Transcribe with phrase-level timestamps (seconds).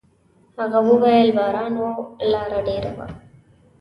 [0.59, 1.85] هغه وويل: «باران و،
[2.31, 3.07] لاره ډېره وه.»